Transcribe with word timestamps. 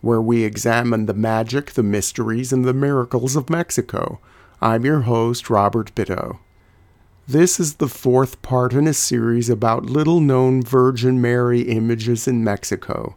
where 0.00 0.20
we 0.20 0.44
examine 0.44 1.06
the 1.06 1.14
magic, 1.14 1.72
the 1.72 1.82
mysteries, 1.82 2.52
and 2.52 2.64
the 2.64 2.74
miracles 2.74 3.36
of 3.36 3.50
Mexico. 3.50 4.20
I'm 4.62 4.84
your 4.84 5.00
host, 5.00 5.50
Robert 5.50 5.94
Bitto. 5.94 6.38
This 7.28 7.60
is 7.60 7.74
the 7.74 7.88
fourth 7.88 8.42
part 8.42 8.72
in 8.72 8.86
a 8.86 8.94
series 8.94 9.48
about 9.48 9.86
little 9.86 10.20
known 10.20 10.62
Virgin 10.62 11.20
Mary 11.20 11.62
images 11.62 12.26
in 12.26 12.42
Mexico. 12.42 13.16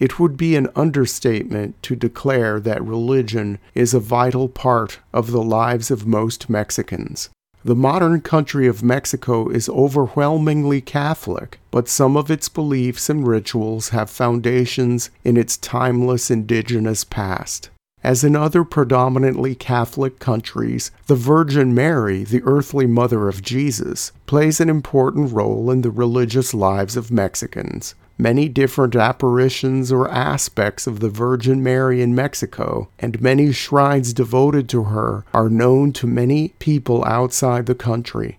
It 0.00 0.18
would 0.18 0.36
be 0.36 0.56
an 0.56 0.68
understatement 0.74 1.80
to 1.84 1.94
declare 1.94 2.58
that 2.58 2.84
religion 2.84 3.58
is 3.74 3.94
a 3.94 4.00
vital 4.00 4.48
part 4.48 4.98
of 5.12 5.30
the 5.30 5.42
lives 5.42 5.90
of 5.90 6.06
most 6.06 6.50
Mexicans. 6.50 7.30
The 7.66 7.74
modern 7.74 8.20
country 8.20 8.66
of 8.66 8.82
Mexico 8.82 9.48
is 9.48 9.70
overwhelmingly 9.70 10.82
Catholic, 10.82 11.58
but 11.70 11.88
some 11.88 12.14
of 12.14 12.30
its 12.30 12.50
beliefs 12.50 13.08
and 13.08 13.26
rituals 13.26 13.88
have 13.88 14.10
foundations 14.10 15.08
in 15.24 15.38
its 15.38 15.56
timeless 15.56 16.30
indigenous 16.30 17.04
past. 17.04 17.70
As 18.02 18.22
in 18.22 18.36
other 18.36 18.64
predominantly 18.64 19.54
Catholic 19.54 20.18
countries, 20.18 20.90
the 21.06 21.16
Virgin 21.16 21.74
Mary, 21.74 22.22
the 22.22 22.42
earthly 22.44 22.84
mother 22.84 23.30
of 23.30 23.40
Jesus, 23.40 24.12
plays 24.26 24.60
an 24.60 24.68
important 24.68 25.32
role 25.32 25.70
in 25.70 25.80
the 25.80 25.90
religious 25.90 26.52
lives 26.52 26.98
of 26.98 27.10
Mexicans 27.10 27.94
many 28.16 28.48
different 28.48 28.94
apparitions 28.94 29.90
or 29.90 30.10
aspects 30.10 30.86
of 30.86 31.00
the 31.00 31.08
Virgin 31.08 31.62
Mary 31.62 32.00
in 32.00 32.14
Mexico, 32.14 32.88
and 32.98 33.20
many 33.20 33.52
shrines 33.52 34.12
devoted 34.12 34.68
to 34.68 34.84
her 34.84 35.24
are 35.34 35.48
known 35.48 35.92
to 35.92 36.06
many 36.06 36.50
people 36.58 37.04
outside 37.04 37.66
the 37.66 37.74
country. 37.74 38.38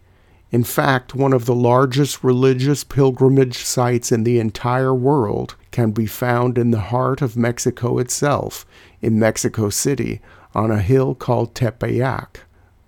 In 0.52 0.64
fact, 0.64 1.14
one 1.14 1.34
of 1.34 1.46
the 1.46 1.56
largest 1.56 2.24
religious 2.24 2.86
pilgrimage 2.86 3.58
sites 3.58 4.12
in 4.12 4.24
the 4.24 4.40
entire 4.40 4.94
world 4.94 5.56
can 5.72 5.92
be 5.92 6.06
found 6.06 6.58
in 6.58 6.72
the 6.72 6.80
heart 6.80 7.22
of 7.22 7.36
Mexico 7.36 7.98
itself, 7.98 8.66
in 9.02 9.20
Mexico 9.20 9.70
City, 9.70 10.22
on 10.54 10.72
a 10.72 10.82
hill 10.82 11.14
called 11.14 11.54
Tepeyac. 11.54 12.45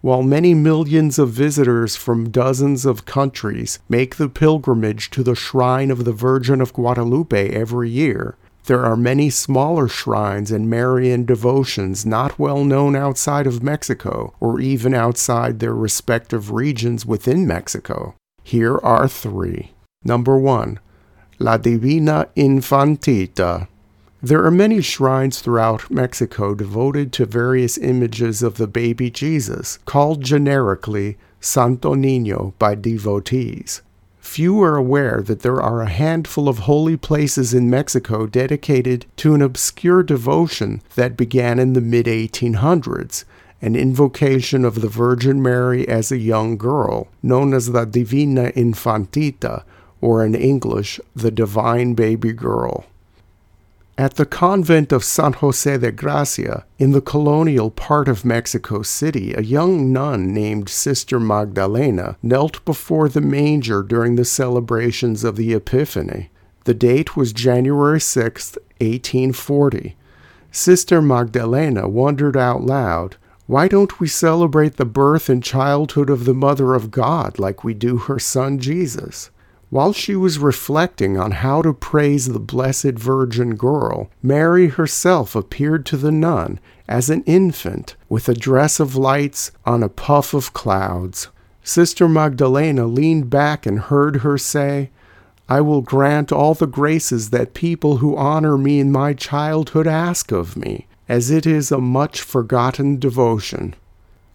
While 0.07 0.23
many 0.23 0.53
millions 0.53 1.19
of 1.19 1.31
visitors 1.31 1.97
from 1.97 2.29
dozens 2.29 2.85
of 2.85 3.03
countries 3.03 3.79
make 3.89 4.15
the 4.15 4.29
pilgrimage 4.29 5.09
to 5.09 5.21
the 5.21 5.35
shrine 5.35 5.91
of 5.91 6.05
the 6.05 6.13
Virgin 6.13 6.61
of 6.61 6.71
Guadalupe 6.71 7.49
every 7.49 7.89
year, 7.89 8.37
there 8.67 8.85
are 8.85 8.95
many 8.95 9.29
smaller 9.29 9.89
shrines 9.89 10.49
and 10.49 10.69
Marian 10.69 11.25
devotions 11.25 12.05
not 12.05 12.39
well 12.39 12.63
known 12.63 12.95
outside 12.95 13.45
of 13.45 13.61
Mexico 13.61 14.33
or 14.39 14.61
even 14.61 14.93
outside 14.93 15.59
their 15.59 15.75
respective 15.75 16.51
regions 16.51 17.05
within 17.05 17.45
Mexico. 17.45 18.15
Here 18.45 18.77
are 18.77 19.09
three. 19.09 19.73
Number 20.05 20.37
one, 20.37 20.79
La 21.37 21.57
Divina 21.57 22.29
Infantita. 22.37 23.67
There 24.21 24.43
are 24.43 24.51
many 24.51 24.81
shrines 24.81 25.41
throughout 25.41 25.91
Mexico 25.91 26.55
devoted 26.55 27.13
to 27.13 27.27
various 27.27 27.77
images 27.77 28.41
of 28.41 28.57
the 28.57 28.65
baby 28.65 29.11
Jesus, 29.11 29.77
called 29.85 30.23
generically 30.23 31.17
Santo 31.39 31.93
Niño 31.93 32.53
by 32.57 32.73
devotees. 32.73 33.83
Few 34.19 34.59
are 34.63 34.75
aware 34.75 35.21
that 35.21 35.41
there 35.41 35.61
are 35.61 35.83
a 35.83 35.89
handful 35.89 36.49
of 36.49 36.59
holy 36.59 36.97
places 36.97 37.53
in 37.53 37.69
Mexico 37.69 38.25
dedicated 38.25 39.05
to 39.17 39.35
an 39.35 39.43
obscure 39.43 40.01
devotion 40.01 40.81
that 40.95 41.15
began 41.15 41.59
in 41.59 41.73
the 41.73 41.81
mid 41.81 42.07
1800s, 42.07 43.23
an 43.61 43.75
invocation 43.75 44.65
of 44.65 44.81
the 44.81 44.89
Virgin 44.89 45.43
Mary 45.43 45.87
as 45.87 46.11
a 46.11 46.17
young 46.17 46.57
girl, 46.57 47.07
known 47.21 47.53
as 47.53 47.71
the 47.71 47.85
Divina 47.85 48.51
Infantita, 48.53 49.63
or 50.01 50.25
in 50.25 50.33
English, 50.33 50.99
the 51.15 51.31
Divine 51.31 51.93
Baby 51.93 52.33
Girl. 52.33 52.83
At 53.99 54.13
the 54.13 54.27
convent 54.27 54.91
of 54.91 55.03
San 55.03 55.33
Jose 55.33 55.75
de 55.75 55.91
Gracia, 55.91 56.65
in 56.77 56.91
the 56.91 57.01
colonial 57.01 57.71
part 57.71 58.07
of 58.07 58.23
Mexico 58.23 58.83
City, 58.83 59.33
a 59.33 59.41
young 59.41 59.91
nun 59.91 60.31
named 60.35 60.69
Sister 60.69 61.19
Magdalena 61.19 62.15
knelt 62.21 62.63
before 62.63 63.09
the 63.09 63.21
manger 63.21 63.81
during 63.81 64.15
the 64.15 64.23
celebrations 64.23 65.23
of 65.23 65.35
the 65.35 65.51
Epiphany. 65.51 66.29
The 66.65 66.75
date 66.75 67.17
was 67.17 67.33
January 67.33 67.99
6, 67.99 68.57
1840. 68.79 69.95
Sister 70.51 71.01
Magdalena 71.01 71.87
wondered 71.87 72.37
out 72.37 72.61
loud, 72.61 73.15
why 73.47 73.67
don't 73.67 73.99
we 73.99 74.07
celebrate 74.07 74.75
the 74.75 74.85
birth 74.85 75.27
and 75.27 75.43
childhood 75.43 76.11
of 76.11 76.25
the 76.25 76.35
Mother 76.35 76.75
of 76.75 76.91
God 76.91 77.39
like 77.39 77.63
we 77.63 77.73
do 77.73 77.97
her 77.97 78.19
son 78.19 78.59
Jesus? 78.59 79.31
While 79.69 79.91
she 79.91 80.15
was 80.15 80.39
reflecting 80.39 81.17
on 81.17 81.31
how 81.31 81.61
to 81.61 81.73
praise 81.73 82.27
the 82.27 82.39
Blessed 82.39 82.93
Virgin 82.93 83.55
Girl, 83.55 84.09
Mary 84.23 84.67
herself 84.69 85.35
appeared 85.35 85.85
to 85.87 85.97
the 85.97 86.11
nun 86.11 86.59
as 86.87 87.09
an 87.09 87.21
infant 87.23 87.95
with 88.07 88.29
a 88.29 88.33
dress 88.33 88.79
of 88.79 88.95
lights 88.95 89.51
on 89.65 89.83
a 89.83 89.89
puff 89.89 90.33
of 90.33 90.53
clouds. 90.53 91.27
Sister 91.63 92.07
Magdalena 92.07 92.87
leaned 92.87 93.29
back 93.29 93.65
and 93.65 93.79
heard 93.79 94.17
her 94.17 94.37
say, 94.37 94.89
I 95.49 95.59
will 95.59 95.81
grant 95.81 96.31
all 96.31 96.53
the 96.53 96.65
graces 96.65 97.31
that 97.31 97.53
people 97.53 97.97
who 97.97 98.15
honor 98.15 98.57
me 98.57 98.79
in 98.79 98.91
my 98.91 99.13
childhood 99.13 99.87
ask 99.87 100.31
of 100.31 100.55
me, 100.55 100.87
as 101.09 101.29
it 101.29 101.45
is 101.45 101.71
a 101.71 101.79
much 101.79 102.21
forgotten 102.21 102.99
devotion. 102.99 103.75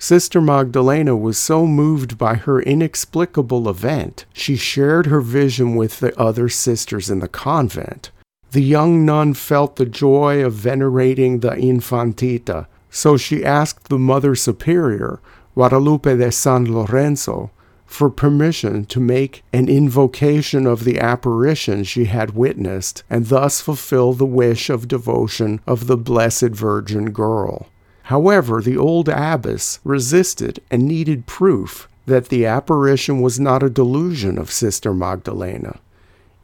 Sister 0.02 0.40
Magdalena 0.40 1.14
was 1.14 1.38
so 1.38 1.64
moved 1.64 2.18
by 2.18 2.34
her 2.34 2.60
inexplicable 2.60 3.68
event, 3.68 4.24
she 4.32 4.56
shared 4.56 5.06
her 5.06 5.20
vision 5.20 5.76
with 5.76 6.00
the 6.00 6.12
other 6.20 6.48
sisters 6.48 7.08
in 7.08 7.20
the 7.20 7.28
convent. 7.28 8.10
The 8.50 8.62
young 8.62 9.06
nun 9.06 9.32
felt 9.34 9.76
the 9.76 9.86
joy 9.86 10.44
of 10.44 10.54
venerating 10.54 11.38
the 11.38 11.50
Infantita, 11.50 12.66
so 12.90 13.16
she 13.16 13.44
asked 13.44 13.90
the 13.90 13.98
Mother 13.98 14.34
Superior, 14.34 15.20
Guadalupe 15.54 16.16
de 16.16 16.32
San 16.32 16.64
Lorenzo, 16.64 17.52
for 17.86 18.10
permission 18.10 18.84
to 18.86 18.98
make 18.98 19.44
an 19.52 19.68
invocation 19.68 20.66
of 20.66 20.82
the 20.82 20.98
apparition 20.98 21.84
she 21.84 22.06
had 22.06 22.34
witnessed 22.34 23.04
and 23.08 23.26
thus 23.26 23.60
fulfill 23.60 24.14
the 24.14 24.26
wish 24.26 24.68
of 24.68 24.88
devotion 24.88 25.60
of 25.64 25.86
the 25.86 25.96
Blessed 25.96 26.50
Virgin 26.50 27.12
Girl. 27.12 27.68
However, 28.04 28.60
the 28.60 28.76
old 28.76 29.08
abbess 29.08 29.78
resisted 29.84 30.60
and 30.70 30.86
needed 30.86 31.26
proof 31.26 31.88
that 32.06 32.28
the 32.28 32.46
apparition 32.46 33.20
was 33.20 33.38
not 33.38 33.62
a 33.62 33.70
delusion 33.70 34.38
of 34.38 34.50
Sister 34.50 34.92
Magdalena. 34.92 35.78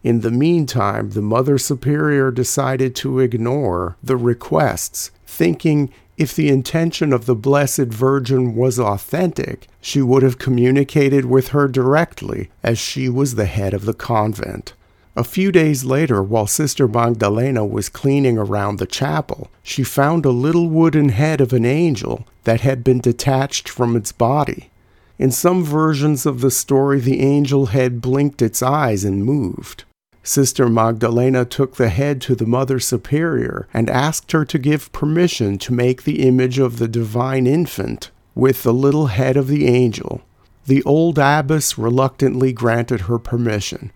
In 0.05 0.21
the 0.21 0.31
meantime, 0.31 1.11
the 1.11 1.23
Mother 1.23 1.59
Superior 1.59 2.31
decided 2.31 2.95
to 2.97 3.19
ignore 3.19 3.97
the 4.03 4.17
requests, 4.17 5.11
thinking 5.27 5.91
if 6.17 6.35
the 6.35 6.49
intention 6.49 7.13
of 7.13 7.27
the 7.27 7.35
Blessed 7.35 7.87
Virgin 7.87 8.55
was 8.55 8.79
authentic, 8.79 9.67
she 9.81 10.01
would 10.03 10.23
have 10.23 10.39
communicated 10.39 11.25
with 11.25 11.49
her 11.49 11.69
directly, 11.69 12.51
as 12.63 12.79
she 12.79 13.09
was 13.09 13.35
the 13.35 13.47
head 13.47 13.75
of 13.75 13.85
the 13.85 13.95
convent. 13.95 14.73
A 15.19 15.25
few 15.25 15.51
days 15.51 15.85
later, 15.85 16.23
while 16.23 16.47
Sister 16.47 16.87
Magdalena 16.87 17.67
was 17.67 17.89
cleaning 17.89 18.39
around 18.39 18.79
the 18.79 18.87
chapel, 18.87 19.51
she 19.65 19.83
found 19.83 20.25
a 20.25 20.31
little 20.31 20.71
wooden 20.71 21.09
head 21.09 21.41
of 21.41 21.53
an 21.53 21.65
angel 21.65 22.25
that 22.45 22.61
had 22.61 22.85
been 22.85 23.01
detached 23.01 23.69
from 23.69 23.97
its 23.97 24.13
body. 24.13 24.71
In 25.19 25.33
some 25.33 25.65
versions 25.65 26.25
of 26.25 26.41
the 26.41 26.53
story, 26.53 27.01
the 27.01 27.19
angel 27.19 27.67
head 27.67 28.01
blinked 28.01 28.41
its 28.41 28.63
eyes 28.63 29.03
and 29.03 29.25
moved. 29.25 29.83
Sister 30.23 30.69
Magdalena 30.69 31.45
took 31.45 31.75
the 31.75 31.89
head 31.89 32.21
to 32.21 32.37
the 32.37 32.47
Mother 32.47 32.79
Superior 32.79 33.67
and 33.75 33.91
asked 33.91 34.31
her 34.31 34.45
to 34.45 34.57
give 34.57 34.93
permission 34.93 35.59
to 35.59 35.75
make 35.75 36.05
the 36.05 36.29
image 36.29 36.61
of 36.61 36.79
the 36.79 36.87
divine 36.87 37.49
infant 37.49 38.13
with 38.37 38.63
the 38.63 38.73
little 38.73 39.09
head 39.09 39.37
of 39.37 39.49
the 39.49 39.67
angel. 39.67 40.23
The 40.67 40.85
old 40.85 41.19
abbess 41.19 41.77
reluctantly 41.77 42.53
granted 42.53 43.01
her 43.01 43.19
permission 43.19 43.91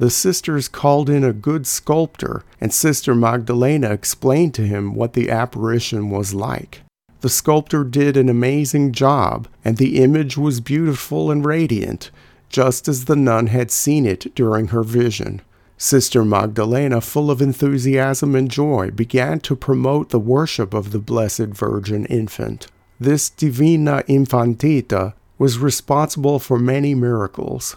the 0.00 0.08
sisters 0.08 0.66
called 0.66 1.10
in 1.10 1.22
a 1.22 1.32
good 1.32 1.66
sculptor, 1.66 2.42
and 2.58 2.72
Sister 2.72 3.14
Magdalena 3.14 3.90
explained 3.90 4.54
to 4.54 4.66
him 4.66 4.94
what 4.94 5.12
the 5.12 5.28
apparition 5.28 6.08
was 6.08 6.32
like. 6.32 6.80
The 7.20 7.28
sculptor 7.28 7.84
did 7.84 8.16
an 8.16 8.30
amazing 8.30 8.92
job, 8.92 9.46
and 9.62 9.76
the 9.76 10.02
image 10.02 10.38
was 10.38 10.62
beautiful 10.62 11.30
and 11.30 11.44
radiant, 11.44 12.10
just 12.48 12.88
as 12.88 13.04
the 13.04 13.14
nun 13.14 13.48
had 13.48 13.70
seen 13.70 14.06
it 14.06 14.34
during 14.34 14.68
her 14.68 14.82
vision. 14.82 15.42
Sister 15.76 16.24
Magdalena, 16.24 17.02
full 17.02 17.30
of 17.30 17.42
enthusiasm 17.42 18.34
and 18.34 18.50
joy, 18.50 18.90
began 18.90 19.38
to 19.40 19.54
promote 19.54 20.08
the 20.08 20.18
worship 20.18 20.72
of 20.72 20.92
the 20.92 20.98
Blessed 20.98 21.48
Virgin 21.48 22.06
Infant. 22.06 22.68
This 22.98 23.28
Divina 23.28 24.02
Infantita 24.08 25.12
was 25.36 25.58
responsible 25.58 26.38
for 26.38 26.58
many 26.58 26.94
miracles. 26.94 27.76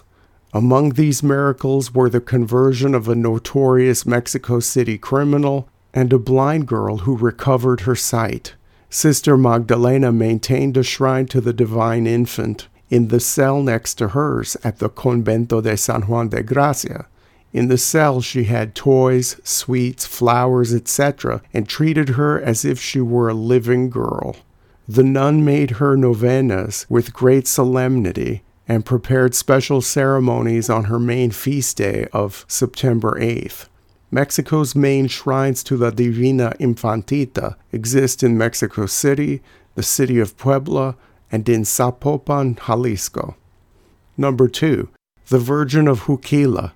Among 0.56 0.92
these 0.92 1.24
miracles 1.24 1.96
were 1.96 2.12
the 2.12 2.22
conversion 2.22 2.94
of 2.94 3.08
a 3.08 3.16
notorious 3.16 4.06
Mexico 4.06 4.60
City 4.60 5.00
criminal 5.00 5.68
and 5.96 6.14
a 6.14 6.20
blind 6.20 6.68
girl 6.68 6.98
who 7.00 7.18
recovered 7.18 7.82
her 7.82 7.96
sight. 7.96 8.54
Sister 8.88 9.36
Magdalena 9.36 10.12
maintained 10.12 10.78
a 10.78 10.84
shrine 10.84 11.26
to 11.28 11.42
the 11.42 11.54
Divine 11.54 12.06
Infant 12.06 12.68
in 12.92 13.08
the 13.08 13.20
cell 13.20 13.64
next 13.64 13.96
to 13.96 14.10
hers 14.10 14.56
at 14.64 14.78
the 14.78 14.90
Convento 14.90 15.60
de 15.60 15.76
San 15.76 16.04
Juan 16.04 16.30
de 16.30 16.44
Gracia. 16.44 17.08
In 17.52 17.68
the 17.68 17.78
cell, 17.80 18.22
she 18.22 18.44
had 18.44 18.76
toys, 18.76 19.38
sweets, 19.44 20.06
flowers, 20.06 20.72
etc., 20.72 21.42
and 21.52 21.68
treated 21.68 22.10
her 22.10 22.40
as 22.40 22.64
if 22.64 22.80
she 22.80 23.02
were 23.02 23.30
a 23.30 23.34
living 23.34 23.90
girl. 23.90 24.36
The 24.88 25.04
nun 25.04 25.44
made 25.44 25.72
her 25.72 25.98
novenas 25.98 26.86
with 26.90 27.12
great 27.12 27.48
solemnity 27.48 28.44
and 28.68 28.86
prepared 28.86 29.36
special 29.36 29.81
ceremonies 29.81 30.69
on 30.69 30.86
her 30.86 31.00
main 31.00 31.31
feast 31.31 31.77
day 31.77 32.07
of 32.13 32.45
September 32.48 33.19
8th. 33.19 33.68
Mexico's 34.12 34.75
main 34.75 35.07
shrines 35.07 35.63
to 35.63 35.75
La 35.75 35.89
Divina 35.89 36.54
Infantita 36.60 37.56
exist 37.71 38.21
in 38.21 38.38
Mexico 38.38 38.86
City, 38.86 39.42
the 39.75 39.83
city 39.83 40.19
of 40.19 40.38
Puebla, 40.38 40.95
and 41.31 41.50
in 41.50 41.63
Zapopan, 41.63 42.60
Jalisco. 42.68 43.36
Number 44.15 44.48
2. 44.48 44.88
The 45.30 45.39
Virgin 45.39 45.88
of 45.88 46.01
Juquila. 46.01 46.74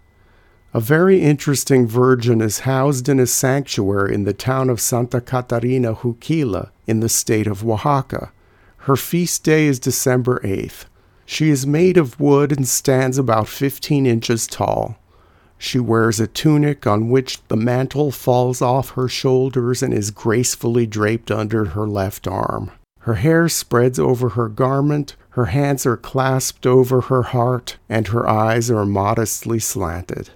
A 0.73 0.79
very 0.79 1.21
interesting 1.21 1.87
virgin 1.87 2.41
is 2.41 2.59
housed 2.61 3.07
in 3.07 3.19
a 3.19 3.27
sanctuary 3.27 4.13
in 4.13 4.23
the 4.23 4.33
town 4.33 4.69
of 4.69 4.81
Santa 4.81 5.21
Catarina 5.21 5.93
Juquila 5.93 6.71
in 6.87 6.99
the 6.99 7.09
state 7.09 7.47
of 7.47 7.63
Oaxaca. 7.63 8.31
Her 8.77 8.95
feast 8.95 9.43
day 9.43 9.67
is 9.67 9.79
December 9.79 10.39
8th. 10.43 10.85
She 11.29 11.49
is 11.49 11.67
made 11.67 11.97
of 11.97 12.19
wood 12.21 12.53
and 12.53 12.65
stands 12.65 13.17
about 13.17 13.49
15 13.49 14.05
inches 14.05 14.47
tall. 14.47 14.97
She 15.57 15.77
wears 15.77 16.21
a 16.21 16.25
tunic 16.25 16.87
on 16.87 17.09
which 17.09 17.45
the 17.49 17.57
mantle 17.57 18.11
falls 18.11 18.61
off 18.61 18.91
her 18.91 19.09
shoulders 19.09 19.83
and 19.83 19.93
is 19.93 20.09
gracefully 20.09 20.87
draped 20.87 21.29
under 21.29 21.65
her 21.65 21.85
left 21.85 22.29
arm. 22.29 22.71
Her 22.99 23.15
hair 23.15 23.49
spreads 23.49 23.99
over 23.99 24.29
her 24.29 24.47
garment, 24.47 25.17
her 25.31 25.47
hands 25.47 25.85
are 25.85 25.97
clasped 25.97 26.65
over 26.65 27.01
her 27.01 27.23
heart, 27.23 27.77
and 27.89 28.07
her 28.07 28.27
eyes 28.27 28.71
are 28.71 28.85
modestly 28.85 29.59
slanted. 29.59 30.29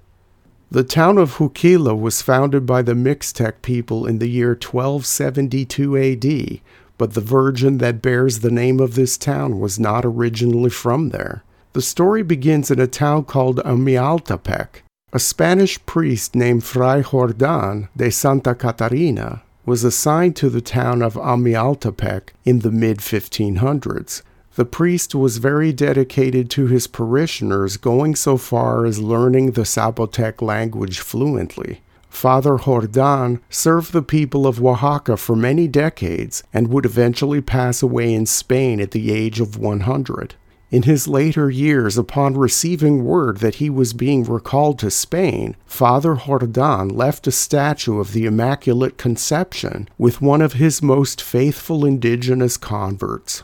The 0.69 0.83
town 0.83 1.17
of 1.17 1.37
Juquila 1.37 1.95
was 1.95 2.21
founded 2.21 2.65
by 2.65 2.81
the 2.81 2.95
Mixtec 2.95 3.61
people 3.61 4.05
in 4.05 4.19
the 4.19 4.29
year 4.29 4.49
1272 4.49 5.97
AD, 5.97 6.61
but 7.01 7.15
the 7.15 7.19
virgin 7.19 7.79
that 7.79 7.99
bears 7.99 8.41
the 8.41 8.51
name 8.51 8.79
of 8.79 8.93
this 8.93 9.17
town 9.17 9.59
was 9.59 9.79
not 9.79 10.05
originally 10.05 10.69
from 10.69 11.09
there. 11.09 11.43
The 11.73 11.81
story 11.81 12.21
begins 12.21 12.69
in 12.69 12.79
a 12.79 12.85
town 12.85 13.23
called 13.23 13.57
Amialtepec. 13.65 14.83
A 15.11 15.17
Spanish 15.17 15.83
priest 15.87 16.35
named 16.35 16.63
Fray 16.63 17.01
Jordan 17.01 17.89
de 17.97 18.11
Santa 18.11 18.53
Catarina 18.53 19.41
was 19.65 19.83
assigned 19.83 20.35
to 20.35 20.49
the 20.51 20.61
town 20.61 21.01
of 21.01 21.15
Amialtepec 21.15 22.33
in 22.45 22.59
the 22.59 22.69
mid 22.69 22.99
1500s. 22.99 24.21
The 24.53 24.65
priest 24.65 25.15
was 25.15 25.37
very 25.37 25.73
dedicated 25.73 26.51
to 26.51 26.67
his 26.67 26.85
parishioners, 26.85 27.77
going 27.77 28.13
so 28.13 28.37
far 28.37 28.85
as 28.85 28.99
learning 28.99 29.53
the 29.53 29.63
Zapotec 29.63 30.39
language 30.39 30.99
fluently. 30.99 31.81
Father 32.11 32.57
Jordan 32.57 33.41
served 33.49 33.93
the 33.93 34.03
people 34.03 34.45
of 34.45 34.63
Oaxaca 34.63 35.17
for 35.17 35.35
many 35.35 35.67
decades 35.67 36.43
and 36.53 36.67
would 36.67 36.85
eventually 36.85 37.41
pass 37.41 37.81
away 37.81 38.13
in 38.13 38.25
Spain 38.25 38.79
at 38.79 38.91
the 38.91 39.11
age 39.11 39.39
of 39.39 39.57
100. 39.57 40.35
In 40.69 40.83
his 40.83 41.07
later 41.07 41.49
years, 41.49 41.97
upon 41.97 42.37
receiving 42.37 43.03
word 43.05 43.37
that 43.37 43.55
he 43.55 43.69
was 43.69 43.93
being 43.93 44.23
recalled 44.23 44.77
to 44.79 44.91
Spain, 44.91 45.55
Father 45.65 46.15
Jordan 46.15 46.89
left 46.89 47.27
a 47.27 47.31
statue 47.31 47.99
of 47.99 48.13
the 48.13 48.25
Immaculate 48.25 48.97
Conception 48.97 49.89
with 49.97 50.21
one 50.21 50.41
of 50.41 50.53
his 50.53 50.81
most 50.81 51.21
faithful 51.21 51.85
indigenous 51.85 52.55
converts. 52.55 53.43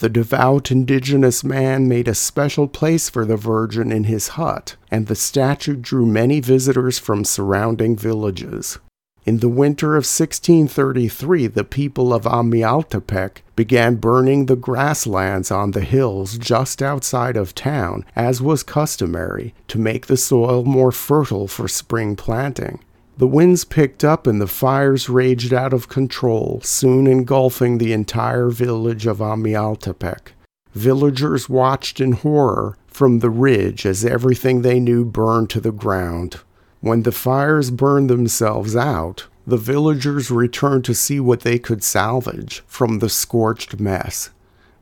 The 0.00 0.08
devout 0.08 0.70
indigenous 0.70 1.42
man 1.42 1.88
made 1.88 2.06
a 2.06 2.14
special 2.14 2.68
place 2.68 3.10
for 3.10 3.24
the 3.24 3.36
Virgin 3.36 3.90
in 3.90 4.04
his 4.04 4.28
hut, 4.28 4.76
and 4.92 5.08
the 5.08 5.16
statue 5.16 5.74
drew 5.74 6.06
many 6.06 6.38
visitors 6.38 7.00
from 7.00 7.24
surrounding 7.24 7.96
villages. 7.96 8.78
In 9.26 9.38
the 9.38 9.48
winter 9.48 9.96
of 9.96 10.06
1633, 10.06 11.48
the 11.48 11.64
people 11.64 12.14
of 12.14 12.22
Amialtepec 12.22 13.42
began 13.56 13.96
burning 13.96 14.46
the 14.46 14.56
grasslands 14.56 15.50
on 15.50 15.72
the 15.72 15.80
hills 15.80 16.38
just 16.38 16.80
outside 16.80 17.36
of 17.36 17.54
town, 17.56 18.04
as 18.14 18.40
was 18.40 18.62
customary, 18.62 19.52
to 19.66 19.80
make 19.80 20.06
the 20.06 20.16
soil 20.16 20.64
more 20.64 20.92
fertile 20.92 21.48
for 21.48 21.66
spring 21.66 22.14
planting. 22.14 22.78
The 23.18 23.26
winds 23.26 23.64
picked 23.64 24.04
up 24.04 24.28
and 24.28 24.40
the 24.40 24.46
fires 24.46 25.08
raged 25.08 25.52
out 25.52 25.72
of 25.72 25.88
control, 25.88 26.60
soon 26.62 27.08
engulfing 27.08 27.78
the 27.78 27.92
entire 27.92 28.48
village 28.48 29.06
of 29.06 29.18
Amialtepec. 29.18 30.28
Villagers 30.72 31.48
watched 31.48 32.00
in 32.00 32.12
horror 32.12 32.76
from 32.86 33.18
the 33.18 33.28
ridge 33.28 33.84
as 33.84 34.04
everything 34.04 34.62
they 34.62 34.78
knew 34.78 35.04
burned 35.04 35.50
to 35.50 35.60
the 35.60 35.72
ground. 35.72 36.36
When 36.80 37.02
the 37.02 37.10
fires 37.10 37.72
burned 37.72 38.08
themselves 38.08 38.76
out, 38.76 39.26
the 39.44 39.56
villagers 39.56 40.30
returned 40.30 40.84
to 40.84 40.94
see 40.94 41.18
what 41.18 41.40
they 41.40 41.58
could 41.58 41.82
salvage 41.82 42.62
from 42.68 43.00
the 43.00 43.08
scorched 43.08 43.80
mess. 43.80 44.30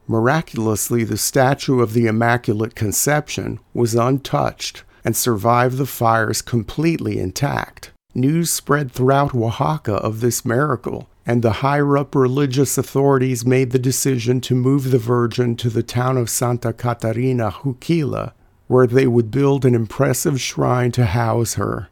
Miraculously, 0.06 1.04
the 1.04 1.16
statue 1.16 1.80
of 1.80 1.94
the 1.94 2.06
Immaculate 2.06 2.74
Conception 2.74 3.60
was 3.72 3.94
untouched 3.94 4.84
and 5.06 5.16
survived 5.16 5.78
the 5.78 5.86
fires 5.86 6.42
completely 6.42 7.18
intact. 7.18 7.92
News 8.16 8.50
spread 8.50 8.92
throughout 8.92 9.34
Oaxaca 9.34 9.96
of 9.96 10.20
this 10.22 10.42
miracle, 10.42 11.06
and 11.26 11.42
the 11.42 11.60
higher 11.60 11.98
up 11.98 12.14
religious 12.14 12.78
authorities 12.78 13.44
made 13.44 13.72
the 13.72 13.78
decision 13.78 14.40
to 14.40 14.54
move 14.54 14.90
the 14.90 14.98
Virgin 14.98 15.54
to 15.56 15.68
the 15.68 15.82
town 15.82 16.16
of 16.16 16.30
Santa 16.30 16.72
Catarina 16.72 17.50
Juquila, 17.50 18.32
where 18.68 18.86
they 18.86 19.06
would 19.06 19.30
build 19.30 19.66
an 19.66 19.74
impressive 19.74 20.40
shrine 20.40 20.92
to 20.92 21.04
house 21.04 21.54
her. 21.56 21.90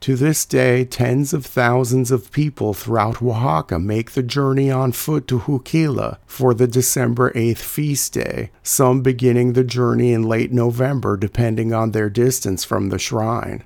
To 0.00 0.16
this 0.16 0.44
day, 0.44 0.84
tens 0.84 1.32
of 1.32 1.46
thousands 1.46 2.10
of 2.10 2.30
people 2.30 2.74
throughout 2.74 3.22
Oaxaca 3.22 3.78
make 3.78 4.10
the 4.10 4.22
journey 4.22 4.70
on 4.70 4.92
foot 4.92 5.26
to 5.28 5.38
Juquila 5.38 6.18
for 6.26 6.52
the 6.52 6.66
December 6.66 7.30
8th 7.30 7.56
feast 7.56 8.12
day, 8.12 8.50
some 8.62 9.00
beginning 9.00 9.54
the 9.54 9.64
journey 9.64 10.12
in 10.12 10.24
late 10.24 10.52
November 10.52 11.16
depending 11.16 11.72
on 11.72 11.92
their 11.92 12.10
distance 12.10 12.64
from 12.64 12.90
the 12.90 12.98
shrine. 12.98 13.64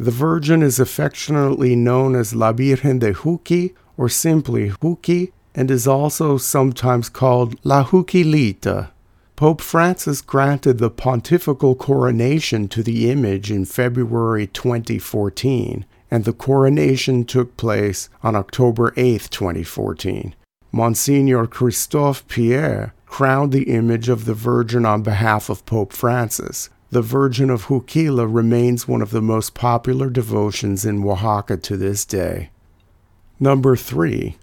The 0.00 0.10
Virgin 0.10 0.62
is 0.62 0.80
affectionately 0.80 1.76
known 1.76 2.14
as 2.14 2.34
La 2.34 2.52
Virgen 2.52 3.00
de 3.00 3.12
Juqui 3.12 3.74
or 3.98 4.08
simply 4.08 4.70
Juqui 4.70 5.30
and 5.54 5.70
is 5.70 5.86
also 5.86 6.38
sometimes 6.38 7.10
called 7.10 7.54
La 7.64 7.84
Juquilita. 7.84 8.92
Pope 9.36 9.60
Francis 9.60 10.22
granted 10.22 10.78
the 10.78 10.88
pontifical 10.88 11.74
coronation 11.74 12.66
to 12.68 12.82
the 12.82 13.10
image 13.10 13.50
in 13.50 13.66
February 13.66 14.46
2014, 14.46 15.84
and 16.10 16.24
the 16.24 16.32
coronation 16.32 17.26
took 17.26 17.58
place 17.58 18.08
on 18.22 18.34
October 18.34 18.94
8, 18.96 19.28
2014. 19.30 20.34
Monsignor 20.72 21.46
Christophe 21.46 22.26
Pierre 22.26 22.94
crowned 23.04 23.52
the 23.52 23.64
image 23.64 24.08
of 24.08 24.24
the 24.24 24.32
Virgin 24.32 24.86
on 24.86 25.02
behalf 25.02 25.50
of 25.50 25.66
Pope 25.66 25.92
Francis, 25.92 26.70
the 26.90 27.02
Virgin 27.02 27.50
of 27.50 27.66
Juquila 27.66 28.26
remains 28.26 28.88
one 28.88 29.00
of 29.00 29.10
the 29.10 29.22
most 29.22 29.54
popular 29.54 30.10
devotions 30.10 30.84
in 30.84 31.04
Oaxaca 31.04 31.56
to 31.58 31.76
this 31.76 32.04
day. 32.04 32.50
Number 33.38 33.76
3. 33.76 34.36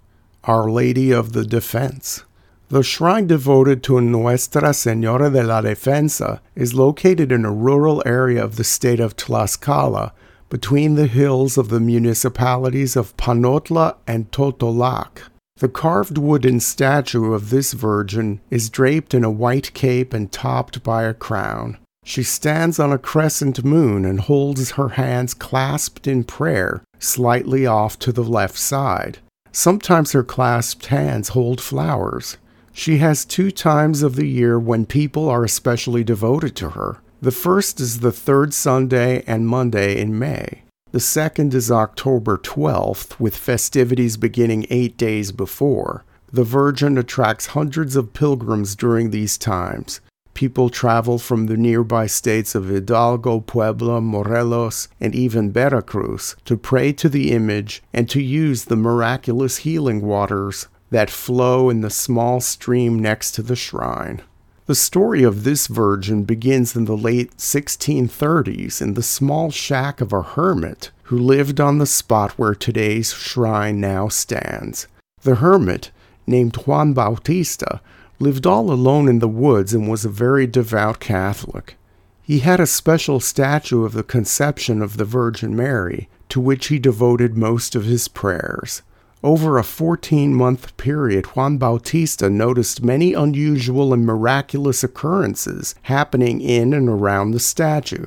Our 0.45 0.71
Lady 0.71 1.11
of 1.11 1.33
the 1.33 1.45
Defense. 1.45 2.23
The 2.69 2.83
shrine 2.83 3.27
devoted 3.27 3.83
to 3.83 3.99
Nuestra 3.99 4.73
Senora 4.73 5.29
de 5.29 5.43
la 5.43 5.61
Defensa 5.61 6.39
is 6.55 6.73
located 6.73 7.33
in 7.33 7.43
a 7.43 7.51
rural 7.51 8.01
area 8.05 8.43
of 8.43 8.55
the 8.55 8.63
state 8.63 9.01
of 9.01 9.17
Tlaxcala 9.17 10.11
between 10.49 10.95
the 10.95 11.07
hills 11.07 11.57
of 11.57 11.67
the 11.67 11.81
municipalities 11.81 12.95
of 12.95 13.15
Panotla 13.17 13.97
and 14.07 14.31
Totolac. 14.31 15.23
The 15.57 15.67
carved 15.67 16.17
wooden 16.17 16.61
statue 16.61 17.33
of 17.33 17.49
this 17.49 17.73
Virgin 17.73 18.39
is 18.49 18.69
draped 18.69 19.13
in 19.13 19.25
a 19.25 19.31
white 19.31 19.73
cape 19.73 20.13
and 20.13 20.31
topped 20.31 20.83
by 20.83 21.03
a 21.03 21.13
crown. 21.13 21.77
She 22.07 22.23
stands 22.23 22.79
on 22.79 22.93
a 22.93 22.97
crescent 22.97 23.65
moon 23.65 24.05
and 24.05 24.21
holds 24.21 24.71
her 24.71 24.87
hands 24.95 25.33
clasped 25.33 26.07
in 26.07 26.23
prayer, 26.23 26.81
slightly 26.99 27.65
off 27.65 27.99
to 27.99 28.13
the 28.13 28.23
left 28.23 28.57
side. 28.57 29.17
Sometimes 29.51 30.13
her 30.13 30.23
clasped 30.23 30.85
hands 30.85 31.29
hold 31.29 31.59
flowers. 31.59 32.37
She 32.71 32.99
has 32.99 33.25
two 33.25 33.51
times 33.51 34.03
of 34.03 34.15
the 34.15 34.25
year 34.25 34.57
when 34.57 34.85
people 34.85 35.27
are 35.27 35.43
especially 35.43 36.05
devoted 36.05 36.55
to 36.55 36.69
her. 36.69 37.01
The 37.21 37.31
first 37.31 37.81
is 37.81 37.99
the 37.99 38.13
third 38.13 38.53
Sunday 38.53 39.21
and 39.27 39.45
Monday 39.45 39.99
in 39.99 40.17
May. 40.17 40.61
The 40.93 41.01
second 41.01 41.53
is 41.53 41.69
October 41.69 42.37
12th, 42.37 43.19
with 43.19 43.35
festivities 43.35 44.15
beginning 44.15 44.65
eight 44.69 44.95
days 44.95 45.33
before. 45.33 46.05
The 46.31 46.45
Virgin 46.45 46.97
attracts 46.97 47.47
hundreds 47.47 47.97
of 47.97 48.13
pilgrims 48.13 48.77
during 48.77 49.09
these 49.09 49.37
times. 49.37 49.99
People 50.37 50.69
travel 50.69 51.17
from 51.17 51.47
the 51.47 51.57
nearby 51.57 52.05
states 52.05 52.53
of 52.53 52.67
Hidalgo, 52.69 53.39
Puebla, 53.39 53.99
Morelos, 54.01 54.87
and 55.01 55.15
even 55.15 55.51
Veracruz 55.51 56.35
to 56.45 56.55
pray 56.55 56.93
to 56.93 57.09
the 57.09 57.31
image 57.31 57.81
and 57.91 58.07
to 58.11 58.21
use 58.21 58.65
the 58.65 58.75
miraculous 58.75 59.57
healing 59.57 59.99
waters 59.99 60.67
that 60.91 61.09
flow 61.09 61.71
in 61.71 61.81
the 61.81 61.89
small 61.89 62.39
stream 62.39 62.99
next 62.99 63.31
to 63.31 63.41
the 63.41 63.55
shrine. 63.55 64.21
The 64.67 64.75
story 64.75 65.23
of 65.23 65.43
this 65.43 65.65
virgin 65.65 66.23
begins 66.23 66.75
in 66.75 66.85
the 66.85 66.95
late 66.95 67.35
1630s 67.37 68.79
in 68.79 68.93
the 68.93 69.01
small 69.01 69.49
shack 69.49 70.01
of 70.01 70.13
a 70.13 70.21
hermit 70.21 70.91
who 71.05 71.17
lived 71.17 71.59
on 71.59 71.79
the 71.79 71.87
spot 71.87 72.33
where 72.33 72.53
today's 72.53 73.11
shrine 73.11 73.81
now 73.81 74.07
stands. 74.07 74.85
The 75.23 75.37
hermit, 75.37 75.89
named 76.27 76.57
Juan 76.57 76.93
Bautista, 76.93 77.81
lived 78.19 78.45
all 78.45 78.71
alone 78.71 79.07
in 79.07 79.19
the 79.19 79.27
woods 79.27 79.73
and 79.73 79.89
was 79.89 80.05
a 80.05 80.09
very 80.09 80.47
devout 80.47 80.99
Catholic. 80.99 81.75
He 82.21 82.39
had 82.39 82.59
a 82.59 82.67
special 82.67 83.19
statue 83.19 83.85
of 83.85 83.93
the 83.93 84.03
conception 84.03 84.81
of 84.81 84.97
the 84.97 85.05
Virgin 85.05 85.55
Mary, 85.55 86.09
to 86.29 86.41
which 86.41 86.67
he 86.67 86.79
devoted 86.79 87.37
most 87.37 87.75
of 87.75 87.85
his 87.85 88.07
prayers. 88.07 88.81
Over 89.23 89.57
a 89.57 89.63
14 89.63 90.33
month 90.33 90.75
period, 90.77 91.25
Juan 91.27 91.57
Bautista 91.57 92.29
noticed 92.29 92.83
many 92.83 93.13
unusual 93.13 93.93
and 93.93 94.05
miraculous 94.05 94.83
occurrences 94.83 95.73
happening 95.83 96.39
in 96.39 96.73
and 96.73 96.87
around 96.87 97.31
the 97.31 97.39
statue. 97.39 98.05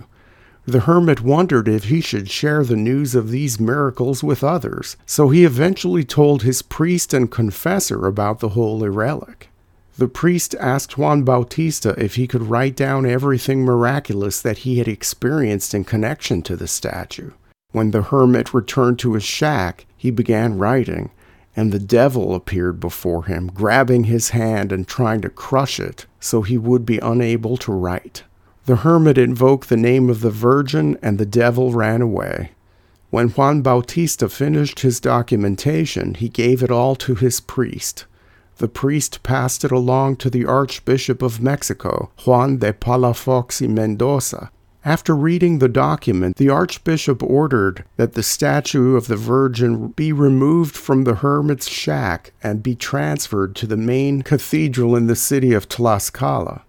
The 0.66 0.80
hermit 0.80 1.22
wondered 1.22 1.66
if 1.66 1.84
he 1.84 2.00
should 2.00 2.30
share 2.30 2.62
the 2.62 2.76
news 2.76 3.14
of 3.14 3.30
these 3.30 3.58
miracles 3.58 4.22
with 4.22 4.44
others, 4.44 4.96
so 5.04 5.30
he 5.30 5.44
eventually 5.44 6.04
told 6.04 6.42
his 6.42 6.62
priest 6.62 7.12
and 7.12 7.30
confessor 7.30 8.06
about 8.06 8.38
the 8.38 8.50
holy 8.50 8.88
relic. 8.88 9.49
The 10.00 10.08
priest 10.08 10.54
asked 10.58 10.96
Juan 10.96 11.24
Bautista 11.24 11.94
if 11.98 12.14
he 12.14 12.26
could 12.26 12.48
write 12.48 12.74
down 12.74 13.04
everything 13.04 13.66
miraculous 13.66 14.40
that 14.40 14.64
he 14.64 14.78
had 14.78 14.88
experienced 14.88 15.74
in 15.74 15.84
connection 15.84 16.40
to 16.44 16.56
the 16.56 16.66
statue. 16.66 17.32
When 17.72 17.90
the 17.90 18.04
hermit 18.04 18.54
returned 18.54 18.98
to 19.00 19.12
his 19.12 19.24
shack, 19.24 19.84
he 19.98 20.10
began 20.10 20.56
writing, 20.56 21.10
and 21.54 21.70
the 21.70 21.78
devil 21.78 22.34
appeared 22.34 22.80
before 22.80 23.26
him, 23.26 23.48
grabbing 23.48 24.04
his 24.04 24.30
hand 24.30 24.72
and 24.72 24.88
trying 24.88 25.20
to 25.20 25.28
crush 25.28 25.78
it 25.78 26.06
so 26.18 26.40
he 26.40 26.56
would 26.56 26.86
be 26.86 26.98
unable 27.00 27.58
to 27.58 27.70
write. 27.70 28.22
The 28.64 28.76
hermit 28.76 29.18
invoked 29.18 29.68
the 29.68 29.76
name 29.76 30.08
of 30.08 30.22
the 30.22 30.30
Virgin, 30.30 30.96
and 31.02 31.18
the 31.18 31.26
devil 31.26 31.74
ran 31.74 32.00
away. 32.00 32.52
When 33.10 33.28
Juan 33.28 33.60
Bautista 33.60 34.30
finished 34.30 34.80
his 34.80 34.98
documentation, 34.98 36.14
he 36.14 36.30
gave 36.30 36.62
it 36.62 36.70
all 36.70 36.96
to 36.96 37.16
his 37.16 37.38
priest. 37.40 38.06
The 38.60 38.68
priest 38.68 39.22
passed 39.22 39.64
it 39.64 39.72
along 39.72 40.16
to 40.16 40.28
the 40.28 40.44
Archbishop 40.44 41.22
of 41.22 41.40
Mexico, 41.40 42.10
Juan 42.26 42.58
de 42.58 42.74
Palafox 42.74 43.62
y 43.62 43.66
Mendoza, 43.66 44.50
after 44.84 45.16
reading 45.16 45.60
the 45.60 45.68
document, 45.68 46.36
the 46.36 46.50
Archbishop 46.50 47.22
ordered 47.22 47.84
that 47.96 48.12
the 48.12 48.22
statue 48.22 48.96
of 48.96 49.06
the 49.06 49.16
Virgin 49.16 49.88
be 49.88 50.12
removed 50.12 50.76
from 50.76 51.04
the 51.04 51.16
hermit's 51.16 51.70
shack 51.70 52.34
and 52.42 52.62
be 52.62 52.74
transferred 52.74 53.56
to 53.56 53.66
the 53.66 53.78
main 53.78 54.20
cathedral 54.20 54.94
in 54.94 55.06
the 55.06 55.16
city 55.16 55.54
of 55.54 55.66
Tlaxcala. 55.66 56.60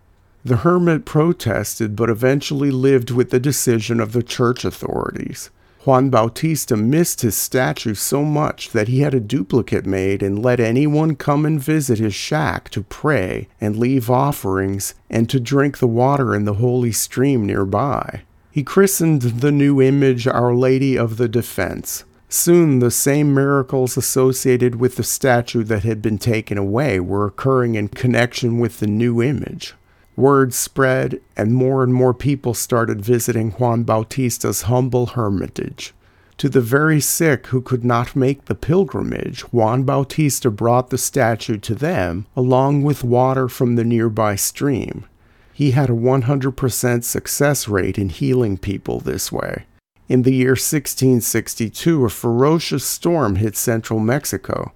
The 0.45 0.57
hermit 0.63 1.03
protested 1.03 1.97
but 1.97 2.09
eventually 2.09 2.71
lived 2.71 3.11
with 3.11 3.31
the 3.31 3.39
decision 3.39 3.99
of 3.99 4.13
the 4.13 4.23
church 4.23 4.63
authorities. 4.63 5.49
Juan 5.83 6.11
Bautista 6.11 6.77
missed 6.77 7.21
his 7.21 7.35
statue 7.35 7.95
so 7.95 8.23
much 8.23 8.69
that 8.69 8.87
he 8.87 8.99
had 8.99 9.15
a 9.15 9.19
duplicate 9.19 9.85
made 9.85 10.21
and 10.21 10.43
let 10.43 10.59
anyone 10.59 11.15
come 11.15 11.43
and 11.43 11.59
visit 11.59 11.97
his 11.97 12.13
shack 12.13 12.69
to 12.69 12.83
pray 12.83 13.47
and 13.59 13.75
leave 13.77 14.07
offerings 14.07 14.93
and 15.09 15.27
to 15.27 15.39
drink 15.39 15.79
the 15.79 15.87
water 15.87 16.35
in 16.35 16.45
the 16.45 16.55
holy 16.55 16.91
stream 16.91 17.47
nearby. 17.47 18.21
He 18.51 18.63
christened 18.63 19.21
the 19.21 19.51
new 19.51 19.81
image 19.81 20.27
Our 20.27 20.53
Lady 20.53 20.97
of 20.97 21.17
the 21.17 21.27
Defense. 21.27 22.03
Soon 22.29 22.77
the 22.77 22.91
same 22.91 23.33
miracles 23.33 23.97
associated 23.97 24.75
with 24.75 24.97
the 24.97 25.03
statue 25.03 25.63
that 25.63 25.83
had 25.83 26.01
been 26.01 26.19
taken 26.19 26.59
away 26.59 26.99
were 26.99 27.25
occurring 27.25 27.73
in 27.73 27.87
connection 27.87 28.59
with 28.59 28.79
the 28.79 28.87
new 28.87 29.21
image. 29.21 29.73
Word 30.21 30.53
spread, 30.53 31.19
and 31.35 31.55
more 31.55 31.83
and 31.83 31.91
more 31.91 32.13
people 32.13 32.53
started 32.53 33.03
visiting 33.03 33.51
Juan 33.53 33.81
Bautista's 33.81 34.63
humble 34.63 35.07
hermitage. 35.07 35.95
To 36.37 36.47
the 36.47 36.61
very 36.61 37.01
sick 37.01 37.47
who 37.47 37.59
could 37.59 37.83
not 37.83 38.15
make 38.15 38.45
the 38.45 38.53
pilgrimage, 38.53 39.41
Juan 39.51 39.81
Bautista 39.81 40.51
brought 40.51 40.91
the 40.91 40.99
statue 40.99 41.57
to 41.57 41.73
them, 41.73 42.27
along 42.35 42.83
with 42.83 43.03
water 43.03 43.49
from 43.49 43.77
the 43.77 43.83
nearby 43.83 44.35
stream. 44.35 45.05
He 45.51 45.71
had 45.71 45.89
a 45.89 45.93
100% 45.93 47.03
success 47.03 47.67
rate 47.67 47.97
in 47.97 48.09
healing 48.09 48.59
people 48.59 48.99
this 48.99 49.31
way. 49.31 49.65
In 50.07 50.21
the 50.21 50.35
year 50.35 50.51
1662, 50.51 52.05
a 52.05 52.09
ferocious 52.09 52.85
storm 52.85 53.37
hit 53.37 53.57
central 53.57 53.99
Mexico. 53.99 54.71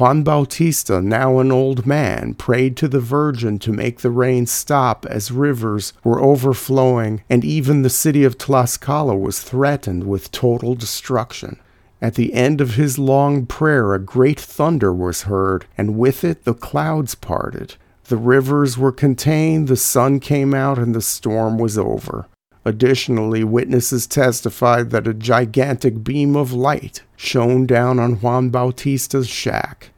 Juan 0.00 0.22
Bautista, 0.22 1.02
now 1.02 1.40
an 1.40 1.52
old 1.52 1.84
man, 1.84 2.32
prayed 2.32 2.74
to 2.78 2.88
the 2.88 3.00
Virgin 3.00 3.58
to 3.58 3.70
make 3.70 4.00
the 4.00 4.10
rain 4.10 4.46
stop 4.46 5.04
as 5.04 5.30
rivers 5.30 5.92
were 6.02 6.22
overflowing 6.22 7.22
and 7.28 7.44
even 7.44 7.82
the 7.82 7.90
city 7.90 8.24
of 8.24 8.38
Tlaxcala 8.38 9.14
was 9.20 9.42
threatened 9.42 10.04
with 10.04 10.32
total 10.32 10.74
destruction. 10.74 11.60
At 12.00 12.14
the 12.14 12.32
end 12.32 12.62
of 12.62 12.76
his 12.76 12.98
long 12.98 13.44
prayer, 13.44 13.92
a 13.92 13.98
great 13.98 14.40
thunder 14.40 14.90
was 14.90 15.24
heard, 15.24 15.66
and 15.76 15.98
with 15.98 16.24
it 16.24 16.44
the 16.44 16.54
clouds 16.54 17.14
parted. 17.14 17.74
The 18.04 18.16
rivers 18.16 18.78
were 18.78 18.92
contained, 18.92 19.68
the 19.68 19.76
sun 19.76 20.18
came 20.18 20.54
out, 20.54 20.78
and 20.78 20.94
the 20.94 21.02
storm 21.02 21.58
was 21.58 21.76
over. 21.76 22.26
Additionally, 22.64 23.42
witnesses 23.42 24.06
testified 24.06 24.90
that 24.90 25.06
a 25.06 25.14
gigantic 25.14 26.04
beam 26.04 26.36
of 26.36 26.52
light 26.52 27.02
shone 27.16 27.66
down 27.66 27.98
on 27.98 28.20
Juan 28.20 28.50
Bautista's 28.50 29.28
shack. 29.28 29.89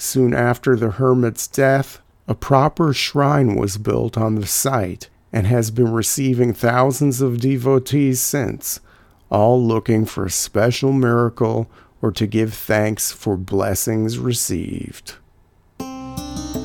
Soon 0.00 0.32
after 0.32 0.76
the 0.76 0.92
hermit's 0.92 1.48
death, 1.48 2.00
a 2.28 2.34
proper 2.34 2.92
shrine 2.92 3.56
was 3.56 3.78
built 3.78 4.16
on 4.16 4.36
the 4.36 4.46
site 4.46 5.10
and 5.32 5.46
has 5.48 5.72
been 5.72 5.92
receiving 5.92 6.54
thousands 6.54 7.20
of 7.20 7.40
devotees 7.40 8.20
since, 8.20 8.78
all 9.28 9.60
looking 9.60 10.04
for 10.06 10.26
a 10.26 10.30
special 10.30 10.92
miracle 10.92 11.68
or 12.00 12.12
to 12.12 12.28
give 12.28 12.54
thanks 12.54 13.10
for 13.10 13.36
blessings 13.36 14.20
received. 14.20 15.16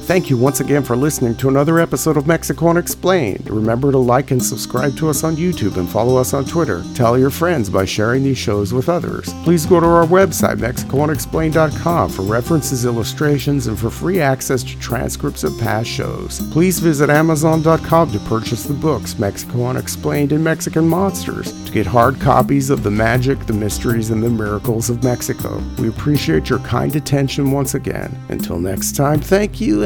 Thank 0.04 0.30
you 0.30 0.36
once 0.36 0.60
again 0.60 0.84
for 0.84 0.98
listening 0.98 1.34
to 1.36 1.48
another 1.48 1.80
episode 1.80 2.18
of 2.18 2.28
Mexico 2.28 2.68
Unexplained. 2.68 3.50
Remember 3.50 3.90
to 3.90 3.98
like 3.98 4.32
and 4.32 4.44
subscribe 4.44 4.98
to 4.98 5.08
us 5.08 5.24
on 5.24 5.38
YouTube 5.38 5.78
and 5.78 5.88
follow 5.88 6.18
us 6.18 6.34
on 6.34 6.44
Twitter. 6.44 6.84
Tell 6.94 7.18
your 7.18 7.30
friends 7.30 7.70
by 7.70 7.86
sharing 7.86 8.22
these 8.22 8.38
shows 8.38 8.74
with 8.74 8.90
others. 8.90 9.34
Please 9.46 9.66
go 9.66 9.80
to 9.80 9.86
our 9.86 10.06
website, 10.06 10.58
MexicoUnexplained.com, 10.58 12.10
for 12.10 12.24
references, 12.24 12.84
illustrations, 12.84 13.68
and 13.68 13.80
for 13.80 13.90
free 13.90 14.20
access 14.20 14.62
to 14.64 14.78
transcripts 14.80 15.46
of 15.46 15.58
past 15.58 15.90
shows. 15.90 16.42
Please 16.52 16.80
visit 16.80 17.10
Amazon.com 17.10 18.12
to 18.12 18.20
purchase 18.20 18.66
the 18.66 18.74
books 18.74 19.18
Mexico 19.18 19.68
Unexplained 19.68 20.34
and 20.34 20.44
Mexican 20.44 20.86
Monsters 20.86 21.54
to 21.64 21.72
get 21.72 21.88
hard 21.88 22.20
copies 22.20 22.70
of 22.70 22.84
the 22.84 22.92
magic, 22.92 23.40
the 23.46 23.54
mysteries, 23.54 24.10
and 24.10 24.22
the 24.22 24.30
miracles 24.30 24.90
of 24.90 25.02
Mexico. 25.02 25.64
We 25.80 25.88
appreciate 25.88 26.50
your 26.50 26.60
kind 26.60 26.94
attention 26.94 27.52
once 27.52 27.74
again. 27.74 28.14
Until 28.28 28.60
next 28.60 28.98
time, 28.98 29.22
thank 29.22 29.62
you 29.62 29.86